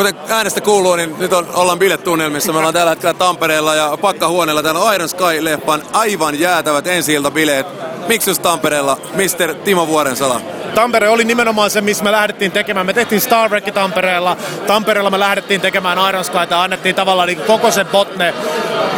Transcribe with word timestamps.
Kuten 0.00 0.14
äänestä 0.28 0.60
kuuluu, 0.60 0.96
niin 0.96 1.14
nyt 1.18 1.32
on, 1.32 1.46
ollaan 1.54 1.78
bilettunnelmissa. 1.78 2.52
Me 2.52 2.58
ollaan 2.58 2.74
tällä 2.74 2.90
hetkellä 2.90 3.14
Tampereella 3.14 3.74
ja 3.74 3.98
pakkahuoneella. 4.00 4.62
Täällä 4.62 4.80
on 4.80 4.94
Iron 4.94 5.08
Sky-leffan 5.08 5.82
aivan 5.92 6.40
jäätävät 6.40 6.86
ensi 6.86 7.16
bileet. 7.34 7.66
Miksi 8.08 8.30
just 8.30 8.42
Tampereella, 8.42 8.96
Mr. 9.14 9.54
Timo 9.54 9.86
Vuorensala? 9.86 10.40
Tampere 10.74 11.08
oli 11.08 11.24
nimenomaan 11.24 11.70
se, 11.70 11.80
missä 11.80 12.04
me 12.04 12.12
lähdettiin 12.12 12.52
tekemään. 12.52 12.86
Me 12.86 12.92
tehtiin 12.92 13.20
Star 13.20 13.48
Trek 13.48 13.74
Tampereella. 13.74 14.36
Tampereella 14.66 15.10
me 15.10 15.18
lähdettiin 15.18 15.60
tekemään 15.60 16.08
Iron 16.08 16.24
Skyta. 16.24 16.62
Annettiin 16.62 16.94
tavallaan 16.94 17.26
niin 17.26 17.40
koko 17.40 17.70
sen 17.70 17.86
botne, 17.86 18.34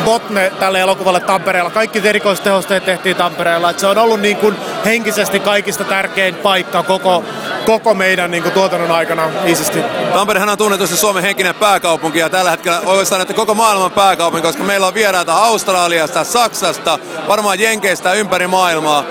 botne 0.04 0.52
tälle 0.60 0.80
elokuvalle 0.80 1.20
Tampereella. 1.20 1.70
Kaikki 1.70 2.08
erikoistehosteet 2.08 2.84
tehtiin 2.84 3.16
Tampereella. 3.16 3.70
Et 3.70 3.78
se 3.78 3.86
on 3.86 3.98
ollut 3.98 4.20
niin 4.20 4.36
kuin 4.36 4.56
henkisesti 4.84 5.40
kaikista 5.40 5.84
tärkein 5.84 6.34
paikka 6.34 6.82
koko, 6.82 7.24
koko 7.66 7.94
meidän 7.94 8.30
niin 8.30 8.42
kuin 8.42 8.52
tuotannon 8.52 8.90
aikana 8.90 9.30
iisisti. 9.46 9.78
Tamperehan 10.12 10.48
on 10.48 10.58
tunnetusti 10.58 10.96
Suomen 10.96 11.22
henkinen 11.22 11.54
pääkaupunki 11.54 12.18
ja 12.18 12.30
tällä 12.30 12.50
hetkellä 12.50 12.80
oikeastaan 12.86 13.20
että 13.20 13.34
koko 13.34 13.54
maailman 13.54 13.92
pääkaupunki, 13.92 14.46
koska 14.46 14.64
meillä 14.64 14.86
on 14.86 14.94
vieraita 14.94 15.34
Australiasta, 15.34 16.24
Saksasta, 16.24 16.98
varmaan 17.28 17.60
Jenkeistä 17.60 18.12
ympäri 18.12 18.46
maailmaa. 18.46 19.04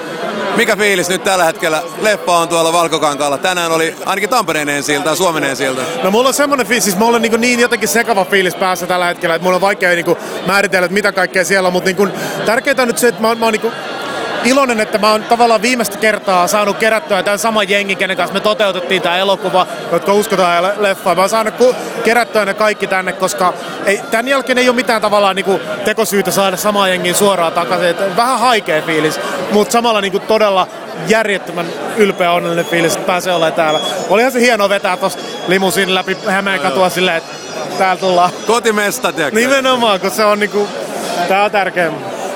Mikä 0.56 0.76
fiilis 0.76 1.10
nyt 1.10 1.24
tällä 1.24 1.44
hetkellä? 1.44 1.84
Leffa 2.02 2.38
on 2.38 2.48
tuolla 2.48 2.74
Valkokankaalla. 2.74 3.38
Tänään 3.38 3.72
oli 3.72 3.96
ainakin 4.06 4.30
Tampereen 4.30 4.70
ensiltä 4.70 5.10
ja 5.10 5.16
Suomen 5.16 5.44
ensiltä. 5.44 5.82
No 6.04 6.12
mulla 6.12 6.28
on 6.28 6.34
semmonen 6.34 6.68
fiilis, 6.68 6.84
siis 6.84 6.98
mulla 6.98 7.16
on 7.16 7.22
niin, 7.22 7.42
niin 7.42 7.60
jotenkin 7.60 7.90
sekava 7.90 8.26
fiilis 8.26 8.56
päässä 8.56 8.88
tällä 8.88 9.06
hetkellä, 9.06 9.36
että 9.36 9.44
mulla 9.44 9.56
on 9.56 9.62
vaikea 9.62 9.90
niin 9.90 10.18
määritellä, 10.48 10.86
että 10.86 10.94
mitä 10.94 11.12
kaikkea 11.12 11.46
siellä 11.46 11.68
on, 11.68 11.74
mutta 11.74 11.90
niin 11.90 12.14
tärkeintä 12.46 12.82
on 12.82 12.88
nyt 12.88 12.98
se, 12.98 13.08
että 13.08 13.22
mä, 13.22 13.36
mä 13.36 13.46
oon 13.46 13.54
niin 13.54 13.72
iloinen, 14.44 14.80
että 14.80 14.98
mä 14.98 15.12
oon 15.12 15.24
tavallaan 15.24 15.62
viimeistä 15.62 15.98
kertaa 15.98 16.48
saanut 16.48 16.78
kerättyä 16.78 17.24
tämän 17.24 17.40
saman 17.40 17.70
jengin, 17.70 17.98
kenen 17.98 18.18
kanssa 18.18 18.34
me 18.34 18.40
toteutettiin 18.40 19.02
tämä 19.02 19.18
elokuva, 19.18 19.68
jotka 19.92 20.14
uskotaan 20.14 20.64
leffaan. 20.78 21.18
Mä 21.18 21.22
oon 21.22 21.30
saanut 21.30 21.56
ku- 21.56 21.76
kerättyä 22.04 22.46
ne 22.46 22.54
kaikki 22.54 22.88
tänne, 22.88 23.14
koska 23.14 23.54
ei, 23.86 24.02
tämän 24.12 24.28
jälkeen 24.28 24.58
ei 24.58 24.70
ole 24.70 24.76
mitään 24.76 25.02
tavallaan 25.02 25.36
niin 25.36 25.46
kuin 25.46 25.62
tekosyytä 25.86 26.32
saada 26.32 26.58
samaa 26.58 26.88
jengiä 26.88 27.14
suoraan 27.14 27.54
takaisin. 27.54 27.88
Et 27.88 28.18
vähän 28.18 28.40
haikea 28.40 28.82
fiilis, 28.82 29.20
mutta 29.52 29.72
samalla 29.72 30.02
niin 30.02 30.12
kuin 30.12 30.24
todella 30.24 30.68
järjettömän 31.08 31.66
ylpeä 31.98 32.32
onnellinen 32.32 32.66
fiilis, 32.66 32.94
että 32.94 33.08
pääsee 33.08 33.34
olemaan 33.34 33.54
täällä. 33.54 33.80
Olihan 34.10 34.32
se 34.32 34.40
hienoa 34.40 34.70
vetää 34.70 34.98
tuosta 34.98 35.24
limusiin 35.48 35.96
läpi 35.96 36.18
Hämeen 36.28 36.60
katua 36.60 36.90
silleen, 36.90 37.18
että 37.18 37.34
täällä 37.78 38.00
tullaan. 38.00 38.32
Kotimesta, 38.48 39.14
tiedätkö? 39.14 39.40
Nimenomaan, 39.40 40.00
kun 40.00 40.12
se 40.12 40.26
on 40.26 40.40
niinku, 40.40 40.68
tää 41.28 41.44
on 41.44 41.52
tärkeä. 41.52 41.92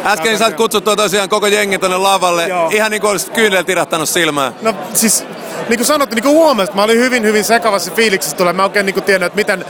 Äsken 0.05 0.37
sä 0.37 0.51
kutsuttua 0.51 0.95
tosiaan 0.95 1.29
koko 1.29 1.47
jengi 1.47 1.77
tonne 1.77 1.97
lavalle. 1.97 2.47
Joo. 2.47 2.69
Ihan 2.73 2.91
niin 2.91 3.01
kuin 3.01 3.11
olisit 3.11 3.33
kyynel 3.33 3.63
tirahtanut 3.63 4.09
silmään. 4.09 4.53
No 4.61 4.73
siis, 4.93 5.25
niin 5.69 5.77
kuin 5.77 5.85
sanottu, 5.85 6.15
niin 6.15 6.23
kuin 6.23 6.35
huomasit, 6.35 6.75
mä 6.75 6.83
olin 6.83 6.99
hyvin, 6.99 7.23
hyvin 7.23 7.43
sekavassa 7.43 7.91
fiiliksessä 7.91 8.37
tulee. 8.37 8.53
Mä 8.53 8.63
oikein 8.63 8.85
niin 8.85 8.93
kuin 8.93 9.03
tiennyt, 9.03 9.27
että 9.27 9.35
miten, 9.35 9.65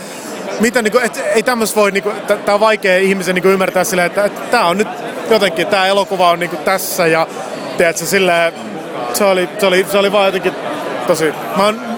miten 0.59 0.83
niin 0.83 0.91
kuin, 0.91 1.03
et, 1.05 1.23
ei 1.35 1.43
tämmöistä 1.43 1.75
voi, 1.75 1.91
niin 1.91 2.03
kuin, 2.03 2.15
tää 2.45 2.55
on 2.55 2.59
vaikea 2.59 2.97
ihmisen 2.97 3.35
niin 3.35 3.43
kuin 3.43 3.53
ymmärtää 3.53 3.83
silleen, 3.83 4.05
että, 4.05 4.25
että 4.25 4.41
tää 4.41 4.65
on 4.65 4.77
nyt 4.77 4.87
jotenkin, 5.29 5.67
tää 5.67 5.87
elokuva 5.87 6.29
on 6.29 6.39
niin 6.39 6.49
kuin 6.49 6.63
tässä 6.63 7.07
ja 7.07 7.27
tiedätkö, 7.77 8.05
silleen, 8.05 8.53
se 9.13 9.23
oli, 9.23 9.49
se 9.59 9.65
oli, 9.65 9.85
se 9.91 9.97
oli 9.97 10.11
vaan 10.11 10.25
jotenkin 10.25 10.53
tosi... 11.07 11.33
Mä 11.57 11.65
oon 11.65 11.94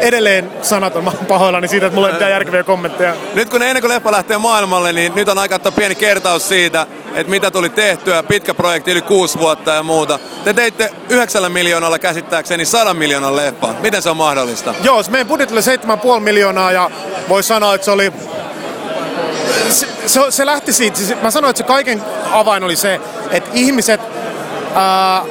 edelleen 0.00 0.52
sanaton, 0.62 1.04
mä 1.04 1.10
oon 1.10 1.26
pahoillani 1.26 1.68
siitä, 1.68 1.86
että 1.86 1.94
mulla 1.94 2.08
ei 2.08 2.14
mitään 2.14 2.30
järkeviä 2.30 2.64
kommentteja. 2.64 3.14
Nyt 3.34 3.50
kun 3.50 3.62
ennen 3.62 3.80
kuin 3.80 3.92
leffa 3.92 4.12
lähtee 4.12 4.38
maailmalle, 4.38 4.92
niin 4.92 5.12
nyt 5.14 5.28
on 5.28 5.38
aika 5.38 5.54
ottaa 5.54 5.72
pieni 5.72 5.94
kertaus 5.94 6.48
siitä, 6.48 6.86
että 7.14 7.30
mitä 7.30 7.50
tuli 7.50 7.68
tehtyä, 7.68 8.22
pitkä 8.22 8.54
projekti 8.54 8.90
yli 8.90 9.02
kuusi 9.02 9.38
vuotta 9.38 9.70
ja 9.70 9.82
muuta. 9.82 10.18
Te 10.44 10.52
teitte 10.52 10.90
9 11.08 11.52
miljoonalla 11.52 11.98
käsittääkseni 11.98 12.64
100 12.64 12.94
miljoonan 12.94 13.36
leffa. 13.36 13.74
Miten 13.80 14.02
se 14.02 14.10
on 14.10 14.16
mahdollista? 14.16 14.74
Joo, 14.82 15.02
meidän 15.10 15.26
budjetti 15.26 15.54
oli 15.54 15.60
7,5 16.16 16.20
miljoonaa 16.20 16.72
ja 16.72 16.90
voi 17.28 17.42
sanoa, 17.42 17.74
että 17.74 17.84
se 17.84 17.90
oli 17.90 18.12
se, 19.70 19.86
se, 20.06 20.20
se 20.30 20.46
lähti 20.46 20.72
siitä, 20.72 20.98
siis 20.98 21.22
mä 21.22 21.30
sanoin, 21.30 21.50
että 21.50 21.58
se 21.58 21.66
kaiken 21.66 22.02
avain 22.30 22.64
oli 22.64 22.76
se, 22.76 23.00
että 23.30 23.50
ihmiset 23.54 24.00
ää, 24.74 25.24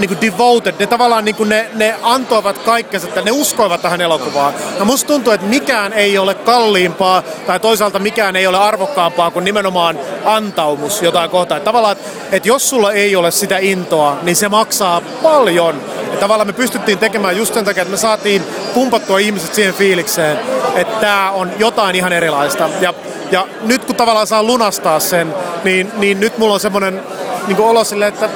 niin 0.00 0.08
kuin 0.08 0.20
devoted, 0.20 0.74
ne 0.78 0.86
tavallaan 0.86 1.24
niin 1.24 1.34
kuin 1.34 1.48
ne, 1.48 1.70
ne 1.74 1.94
antoivat 2.02 2.58
kaikkensa, 2.58 3.08
että 3.08 3.20
ne 3.20 3.30
uskoivat 3.30 3.82
tähän 3.82 4.00
elokuvaan. 4.00 4.54
Ja 4.78 4.84
musta 4.84 5.08
tuntuu, 5.08 5.32
että 5.32 5.46
mikään 5.46 5.92
ei 5.92 6.18
ole 6.18 6.34
kalliimpaa 6.34 7.22
tai 7.46 7.60
toisaalta 7.60 7.98
mikään 7.98 8.36
ei 8.36 8.46
ole 8.46 8.58
arvokkaampaa 8.58 9.30
kuin 9.30 9.44
nimenomaan 9.44 9.98
antaumus 10.24 11.02
jotain 11.02 11.30
kohtaa. 11.30 11.56
Että 11.56 11.64
tavallaan, 11.64 11.92
että, 11.92 12.10
että 12.32 12.48
jos 12.48 12.70
sulla 12.70 12.92
ei 12.92 13.16
ole 13.16 13.30
sitä 13.30 13.58
intoa, 13.58 14.18
niin 14.22 14.36
se 14.36 14.48
maksaa 14.48 15.00
paljon. 15.22 15.82
Ja 16.12 16.16
tavallaan 16.18 16.46
me 16.46 16.52
pystyttiin 16.52 16.98
tekemään 16.98 17.36
just 17.36 17.54
sen 17.54 17.64
takia, 17.64 17.82
että 17.82 17.92
me 17.92 17.96
saatiin 17.96 18.42
pumpattua 18.74 19.18
ihmiset 19.18 19.54
siihen 19.54 19.74
fiilikseen, 19.74 20.38
että 20.74 21.00
tämä 21.00 21.30
on 21.30 21.50
jotain 21.58 21.96
ihan 21.96 22.12
erilaista. 22.12 22.68
Ja, 22.80 22.94
ja 23.30 23.46
nyt 23.62 23.84
kun 23.84 23.96
tavallaan 23.96 24.26
saa 24.26 24.42
lunastaa 24.42 25.00
sen, 25.00 25.34
niin, 25.64 25.92
niin 25.96 26.20
nyt 26.20 26.38
mulla 26.38 26.54
on 26.54 26.60
semmoinen 26.60 27.02
niin 27.46 27.60
olo 27.60 27.84
silleen, 27.84 28.14
että 28.14 28.28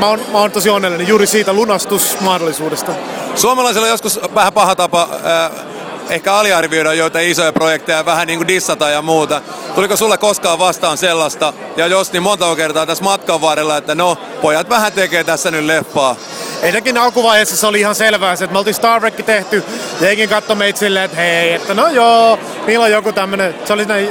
mä 0.00 0.06
oon, 0.06 0.20
mä 0.32 0.38
oon 0.38 0.50
tosi 0.50 0.70
onnellinen 0.70 1.08
juuri 1.08 1.26
siitä 1.26 1.52
lunastusmahdollisuudesta. 1.52 2.92
Suomalaisilla 3.34 3.86
on 3.86 3.90
joskus 3.90 4.20
vähän 4.34 4.52
paha 4.52 4.74
tapa 4.74 5.08
äh, 5.12 5.50
ehkä 6.10 6.34
aliarvioida 6.34 6.94
joita 6.94 7.20
isoja 7.20 7.52
projekteja, 7.52 8.04
vähän 8.04 8.26
niin 8.26 8.38
kuin 8.38 8.48
dissata 8.48 8.90
ja 8.90 9.02
muuta. 9.02 9.40
Tuliko 9.74 9.96
sulle 9.96 10.18
koskaan 10.18 10.58
vastaan 10.58 10.98
sellaista, 10.98 11.52
ja 11.76 11.86
jos 11.86 12.12
niin 12.12 12.22
monta 12.22 12.56
kertaa 12.56 12.86
tässä 12.86 13.04
matkan 13.04 13.40
varrella, 13.40 13.76
että 13.76 13.94
no, 13.94 14.18
pojat 14.42 14.68
vähän 14.68 14.92
tekee 14.92 15.24
tässä 15.24 15.50
nyt 15.50 15.64
leffaa. 15.64 16.16
Ensinnäkin 16.62 16.98
alkuvaiheessa 16.98 17.56
se 17.56 17.66
oli 17.66 17.80
ihan 17.80 17.94
selvää, 17.94 18.32
että 18.32 18.46
me 18.46 18.58
oltiin 18.58 18.74
Star 18.74 19.00
Trek 19.00 19.26
tehty, 19.26 19.64
ja 20.00 20.06
jenkin 20.06 20.28
katsoi 20.28 20.56
meitä 20.56 20.78
silleen, 20.78 21.04
että 21.04 21.16
hei, 21.16 21.52
että 21.52 21.74
no 21.74 21.88
joo, 21.88 22.38
niillä 22.66 22.84
on 22.84 22.90
joku 22.90 23.12
tämmönen, 23.12 23.54
se 23.64 23.72
oli 23.72 23.84
näin 23.84 24.08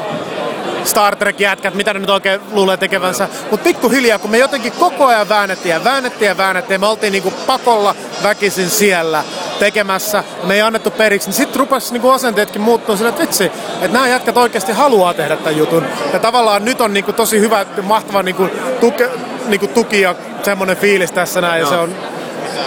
Star 0.88 1.16
Trek-jätkät, 1.16 1.74
mitä 1.74 1.94
ne 1.94 2.00
nyt 2.00 2.10
oikein 2.10 2.42
luulee 2.52 2.78
tekevänsä. 2.78 3.28
Mutta 3.52 3.64
pikkuhiljaa, 3.64 4.20
kun 4.20 4.32
me 4.32 4.38
jotenkin 4.38 4.72
koko 4.72 5.06
ajan 5.06 5.30
väännettiin 5.30 5.74
ja 5.74 5.84
väännettiin 5.84 6.30
ja 6.30 6.38
väännettiin, 6.38 6.80
me 6.80 6.88
oltiin 6.88 7.12
niinku 7.12 7.32
pakolla 7.48 7.96
väkisin 8.24 8.70
siellä 8.70 9.24
tekemässä, 9.60 10.24
me 10.44 10.56
ei 10.56 10.62
annettu 10.62 10.92
periksi, 10.92 11.28
niin 11.28 11.36
sitten 11.36 11.60
rupesi 11.60 11.94
niinku 11.94 12.10
asenteetkin 12.10 12.62
muuttua 12.62 12.96
sille, 12.96 13.10
että 13.10 13.22
vitsi, 13.22 13.46
että 13.46 13.88
nämä 13.88 14.08
jätkät 14.08 14.38
oikeasti 14.38 14.72
haluaa 14.72 15.14
tehdä 15.14 15.36
tämän 15.36 15.58
jutun. 15.58 15.86
Ja 16.14 16.20
tavallaan 16.20 16.66
nyt 16.66 16.82
on 16.82 16.94
niinku 16.94 17.14
tosi 17.14 17.40
hyvä, 17.40 17.66
mahtava 17.84 18.24
niinku 18.24 18.50
tuke, 18.80 19.10
niinku 19.48 19.68
tuki 19.68 20.02
ja 20.02 20.16
semmoinen 20.44 20.78
fiilis 20.78 21.12
tässä 21.12 21.42
näin, 21.42 21.62
ja 21.62 21.70
se 21.70 21.76
on 21.76 21.96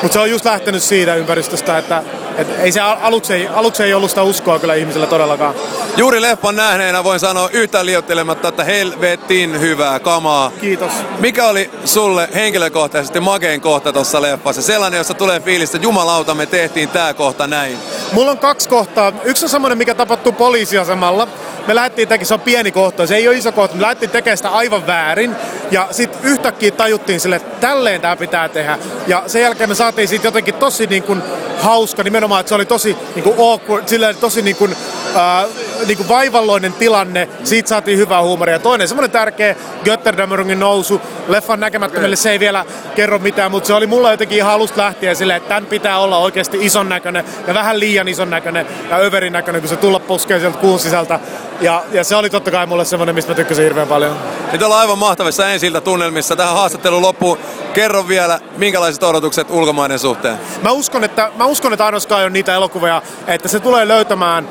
mutta 0.02 0.12
se 0.12 0.18
on 0.18 0.30
just 0.30 0.44
lähtenyt 0.44 0.82
siitä 0.82 1.14
ympäristöstä, 1.14 1.78
että 1.78 2.02
et 2.38 2.48
ei 2.58 2.72
se 2.72 2.80
aluksi 2.80 3.34
ei, 3.34 3.48
aluksi 3.48 3.82
ei 3.82 3.94
ollut 3.94 4.10
sitä 4.10 4.22
uskoa 4.22 4.58
kyllä 4.58 4.74
ihmisillä 4.74 5.06
todellakaan. 5.06 5.54
Juuri 5.96 6.22
leffan 6.22 6.56
nähneenä 6.56 7.04
voin 7.04 7.20
sanoa 7.20 7.48
yhtään 7.52 7.86
liioittelematta, 7.86 8.48
että 8.48 8.64
helvetin 8.64 9.60
hyvää 9.60 10.00
kamaa. 10.00 10.52
Kiitos. 10.60 10.92
Mikä 11.18 11.46
oli 11.46 11.70
sulle 11.84 12.28
henkilökohtaisesti 12.34 13.20
makein 13.20 13.60
kohta 13.60 13.92
tuossa 13.92 14.22
leffassa? 14.22 14.62
Sellainen, 14.62 14.98
jossa 14.98 15.14
tulee 15.14 15.40
fiilistä, 15.40 15.76
että 15.76 15.86
jumalauta, 15.86 16.34
me 16.34 16.46
tehtiin 16.46 16.88
tää 16.88 17.14
kohta 17.14 17.46
näin. 17.46 17.78
Mulla 18.12 18.30
on 18.30 18.38
kaksi 18.38 18.68
kohtaa. 18.68 19.12
Yksi 19.24 19.44
on 19.44 19.48
semmoinen, 19.48 19.78
mikä 19.78 19.94
tapahtuu 19.94 20.32
poliisiasemalla. 20.32 21.28
Me 21.66 21.74
lähdettiin 21.74 22.08
tekemään, 22.08 22.26
se 22.26 22.34
on 22.34 22.40
pieni 22.40 22.70
kohta, 22.70 23.06
se 23.06 23.16
ei 23.16 23.28
ole 23.28 23.36
iso 23.36 23.52
kohta, 23.52 23.76
me 23.76 23.82
lähdettiin 23.82 24.10
tekemään 24.10 24.36
sitä 24.36 24.50
aivan 24.50 24.86
väärin. 24.86 25.36
Ja 25.70 25.88
sitten 25.90 26.20
yhtäkkiä 26.22 26.70
tajuttiin 26.70 27.20
sille, 27.20 27.36
että 27.36 27.60
tälleen 27.60 28.00
tämä 28.00 28.16
pitää 28.16 28.48
tehdä. 28.48 28.78
Ja 29.06 29.22
sen 29.26 29.42
jälkeen 29.42 29.68
me 29.68 29.74
saatiin 29.74 30.08
siitä 30.08 30.26
jotenkin 30.26 30.54
tosi 30.54 30.86
niin 30.86 31.02
kuin 31.02 31.22
hauska 31.58 32.02
nimenomaan, 32.02 32.40
että 32.40 32.48
se 32.48 32.54
oli 32.54 32.66
tosi 32.66 32.96
niin 33.14 33.22
kuin 33.22 33.36
awkward, 33.38 33.88
silleen 33.88 34.16
tosi 34.16 34.42
niin 34.42 34.56
kuin, 34.56 34.76
äh, 35.16 35.44
niin 35.86 35.96
kuin 35.96 36.08
vaivalloinen 36.08 36.72
tilanne. 36.72 37.28
Siitä 37.44 37.68
saatiin 37.68 37.98
hyvää 37.98 38.22
huumoria. 38.22 38.58
Toinen 38.58 38.88
semmoinen 38.88 39.10
tärkeä 39.10 39.56
Götterdammerungin 39.84 40.60
nousu. 40.60 41.00
Leffan 41.28 41.60
näkemättömille 41.60 42.16
se 42.16 42.30
ei 42.30 42.40
vielä 42.40 42.64
kerro 42.94 43.18
mitään, 43.18 43.50
mutta 43.50 43.66
se 43.66 43.74
oli 43.74 43.86
mulla 43.86 44.10
jotenkin 44.10 44.38
ihan 44.38 44.52
alusta 44.52 44.82
lähtien 44.82 45.16
silleen, 45.16 45.36
että 45.36 45.48
tämän 45.48 45.66
pitää 45.66 45.98
olla 45.98 46.18
oikeasti 46.18 46.58
ison 46.60 46.88
näköinen 46.88 47.24
ja 47.46 47.54
vähän 47.54 47.80
liian 47.80 48.08
ison 48.08 48.30
näköinen 48.30 48.66
ja 48.90 48.96
överin 48.96 49.32
näköinen, 49.32 49.62
kun 49.62 49.68
se 49.68 49.76
tulla 49.76 50.00
puskee 50.00 50.40
sieltä 50.40 50.58
kuun 50.58 50.78
sisältä. 50.78 51.20
Ja, 51.60 51.84
ja 51.92 52.04
se 52.04 52.16
oli 52.16 52.30
totta 52.30 52.50
kai 52.50 52.66
mulle 52.66 52.84
semmoinen, 52.84 53.14
mistä 53.14 53.30
mä 53.30 53.36
tykkäsin 53.36 53.64
hirveän 53.64 53.88
paljon. 53.88 54.16
Nyt 54.52 54.62
ollaan 54.62 54.80
aivan 54.80 54.98
mahtavissa 54.98 55.48
ensiltä 55.48 55.80
tunnelmissa. 55.80 56.36
Tähän 56.36 56.54
haastattelun 56.54 57.02
loppuun 57.02 57.38
kerro 57.74 58.08
vielä, 58.08 58.40
minkälaiset 58.56 59.02
odotukset 59.02 59.50
ulkomaiden 59.50 59.98
suhteen? 59.98 60.38
Mä 60.62 60.70
uskon, 60.70 61.04
että, 61.04 61.30
mä 61.36 61.44
uskon, 61.44 61.72
että 61.72 61.86
on 61.86 62.32
niitä 62.32 62.54
elokuvia, 62.54 63.02
että 63.26 63.48
se 63.48 63.60
tulee 63.60 63.88
löytämään 63.88 64.48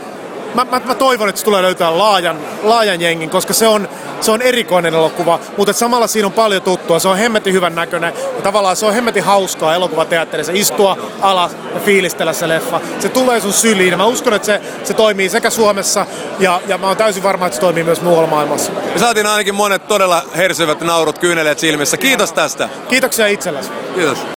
Mä, 0.56 0.66
mä, 0.72 0.82
mä, 0.86 0.96
toivon, 0.96 1.30
että 1.30 1.40
se 1.40 1.46
tulee 1.46 1.62
löytää 1.62 1.98
laajan, 1.98 2.38
laajan 2.64 3.02
jengin, 3.02 3.30
koska 3.30 3.54
se 3.54 3.68
on, 3.68 3.90
se 4.22 4.32
on 4.32 4.42
erikoinen 4.42 4.94
elokuva, 4.94 5.40
mutta 5.58 5.74
samalla 5.74 6.08
siinä 6.08 6.26
on 6.26 6.34
paljon 6.34 6.62
tuttua. 6.62 7.00
Se 7.00 7.08
on 7.08 7.18
hemmetin 7.18 7.54
hyvän 7.54 7.76
näköinen 7.76 8.14
ja 8.36 8.42
tavallaan 8.42 8.76
se 8.76 8.86
on 8.86 8.94
hemmetin 8.94 9.24
hauskaa 9.24 9.76
elokuvateatterissa 9.76 10.54
istua 10.56 10.98
alas 11.22 11.52
ja 11.74 11.80
fiilistellä 11.80 12.34
se 12.34 12.48
leffa. 12.48 12.82
Se 13.00 13.10
tulee 13.10 13.40
sun 13.42 13.54
syliin 13.54 13.98
mä 13.98 14.06
uskon, 14.06 14.34
että 14.34 14.46
se, 14.46 14.62
se 14.84 14.94
toimii 14.94 15.30
sekä 15.30 15.50
Suomessa 15.50 16.06
ja, 16.40 16.62
ja 16.68 16.78
mä 16.78 16.88
oon 16.88 16.98
täysin 16.98 17.24
varma, 17.24 17.46
että 17.46 17.56
se 17.56 17.62
toimii 17.62 17.84
myös 17.84 18.02
muualla 18.02 18.30
maailmassa. 18.30 18.72
Me 18.94 19.00
saatiin 19.00 19.28
ainakin 19.28 19.56
monet 19.56 19.88
todella 19.88 20.24
hersyvät 20.36 20.82
naurut 20.82 21.20
kyyneleet 21.20 21.60
silmissä. 21.60 21.98
Kiitos 21.98 22.34
tästä. 22.34 22.70
Kiitoksia 22.90 23.28
itsellesi. 23.28 23.70
Kiitos. 23.96 24.20